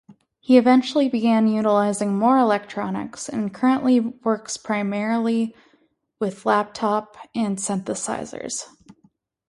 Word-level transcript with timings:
He 0.39 0.57
eventually 0.57 1.09
began 1.09 1.47
utilizing 1.47 2.17
more 2.17 2.39
electronics, 2.39 3.29
and 3.29 3.53
currently 3.53 3.99
works 3.99 4.57
primarily 4.57 5.55
with 6.19 6.43
laptop 6.43 7.15
and 7.35 7.59
synthesizers. 7.59 8.63